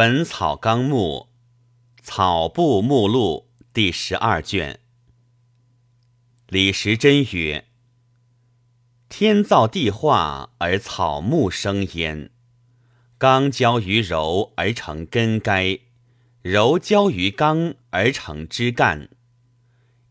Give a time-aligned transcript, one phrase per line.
[0.00, 1.28] 本草纲目
[2.00, 4.80] 草部目录第十二卷。
[6.48, 7.66] 李时珍曰
[9.10, 12.30] ：“天造地化而草木生焉，
[13.18, 15.80] 刚交于柔而成根该，
[16.40, 19.10] 柔交于刚而成枝干。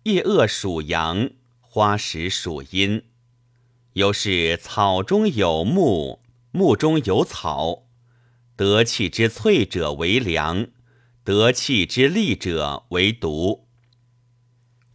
[0.04, 1.32] 叶萼属阳，
[1.62, 3.04] 花实属阴。
[3.94, 6.22] 又是草中有木，
[6.52, 7.86] 木中有草。”
[8.60, 10.68] 得气之脆者为凉，
[11.24, 13.70] 得气之利者为毒。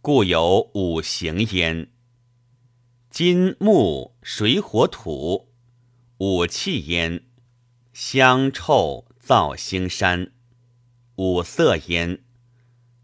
[0.01, 1.91] 故有五行焉：
[3.09, 5.51] 金木水火土，
[6.19, 7.23] 五气焉；
[7.91, 10.29] 香臭燥腥膻，
[11.15, 12.19] 五色焉；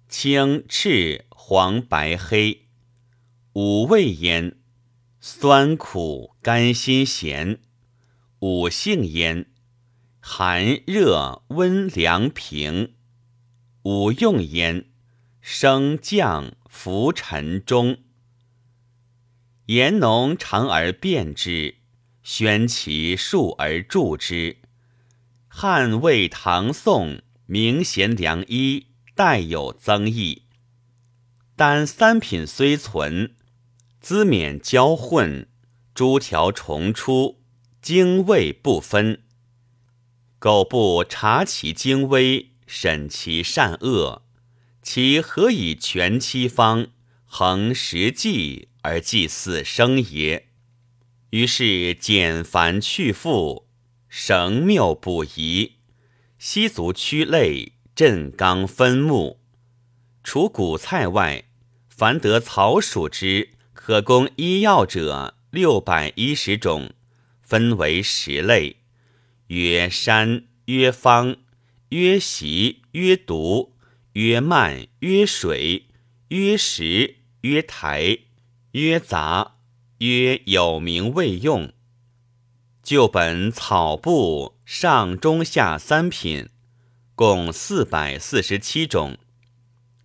[0.08, 2.68] 青赤黄白黑，
[3.54, 4.58] 五味焉；
[5.20, 7.60] 酸苦甘辛咸，
[8.42, 9.51] 五性焉。
[10.24, 12.94] 寒热温凉平，
[13.82, 14.86] 五用焉；
[15.42, 17.98] 升降浮沉中。
[19.66, 21.78] 言农长而变之，
[22.22, 24.58] 宣其数而著之。
[25.48, 30.44] 汉魏唐宋明贤良医，代有增益。
[31.56, 33.36] 但三品虽存，
[34.00, 35.50] 资免交混，
[35.96, 37.42] 诸条重出，
[37.82, 39.24] 精味不分。
[40.42, 44.24] 苟不察其精微，审其善恶，
[44.82, 46.88] 其何以全七方，
[47.26, 50.48] 恒实际而祭祀生也？
[51.30, 53.68] 于是简繁去复，
[54.10, 55.74] 绳谬补遗，
[56.40, 59.40] 悉足屈类，振刚分目。
[60.24, 61.44] 除谷菜外，
[61.88, 66.96] 凡得草属之可供医药者，六百一十种，
[67.44, 68.78] 分为十类。
[69.52, 71.36] 曰山，曰方，
[71.90, 73.74] 曰习，曰毒，
[74.14, 75.88] 曰慢，曰水，
[76.30, 78.20] 曰石，曰台，
[78.72, 79.58] 曰杂，
[79.98, 81.74] 曰有名未用。
[82.82, 86.48] 旧本草部上中下三品，
[87.14, 89.18] 共四百四十七种，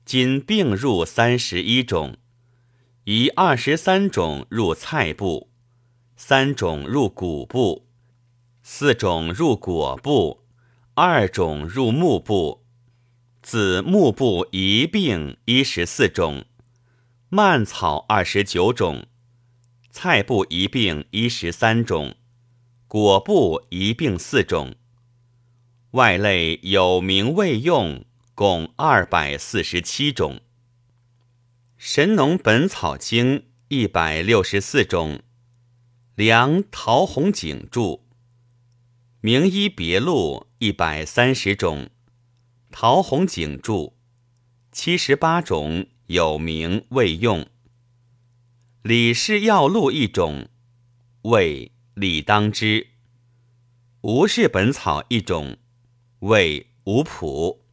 [0.04, 2.16] 今并入三十一种，
[3.04, 5.52] 以二十三种入菜部，
[6.16, 7.85] 三种入谷部。
[8.68, 10.44] 四种入果部，
[10.94, 12.66] 二种入木部，
[13.40, 16.44] 子木部一并一十四种，
[17.28, 19.06] 蔓草二十九种，
[19.92, 22.16] 菜部一并一十三种，
[22.88, 24.74] 果部一并四种，
[25.92, 30.40] 外类有名未用，共二百四十七种。
[31.76, 35.20] 神农本草经一百六十四种，
[36.16, 38.05] 梁陶弘景注。
[39.20, 41.88] 名医别录一百三十种，
[42.70, 43.96] 陶弘景注
[44.70, 47.46] 七十八种有名未用。
[48.82, 50.48] 李氏药录一种，
[51.22, 52.88] 谓李当之。
[54.02, 55.56] 吴氏本草一种，
[56.20, 57.64] 谓吴朴。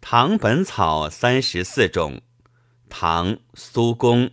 [0.00, 2.20] 唐本草三十四种，
[2.88, 4.30] 唐苏公。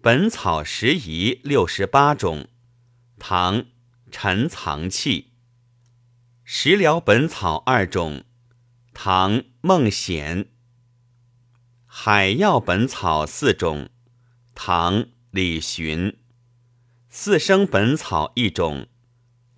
[0.00, 2.48] 本草拾遗六十八种，
[3.18, 3.66] 唐。
[4.10, 5.32] 陈藏器，
[6.42, 8.24] 食疗本草二种，
[8.94, 10.46] 唐孟显；
[11.84, 13.90] 海药本草四种，
[14.54, 16.16] 唐李寻；
[17.10, 18.88] 四生本草一种，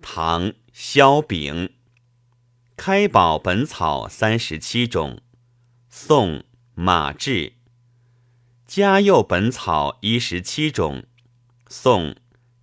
[0.01, 1.69] 唐萧炳；
[2.75, 5.21] 开宝本草三十七种，
[5.89, 6.43] 宋
[6.75, 7.53] 马志；
[8.65, 11.05] 嘉佑本草一十七种，
[11.69, 12.17] 宋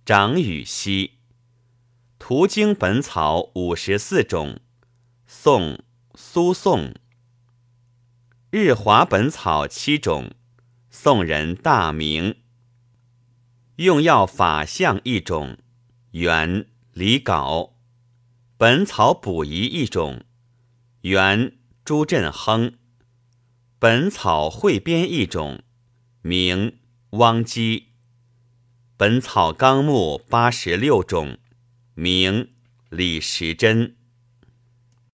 [0.05, 1.18] 张禹锡。
[2.29, 4.59] 图经本草五十四种，
[5.25, 6.93] 宋苏颂；
[8.51, 10.29] 日华本草七种，
[10.91, 12.35] 宋人大名；
[13.77, 15.57] 用药法相一种，
[16.11, 17.71] 元李杲；
[18.57, 20.23] 本草补遗一种，
[21.01, 22.73] 元朱振亨；
[23.79, 25.63] 本草汇编一种，
[26.21, 26.77] 名
[27.09, 27.85] 汪基；
[28.95, 31.39] 本草纲目八十六种。
[31.99, 32.47] 名
[32.89, 33.98] 李时珍。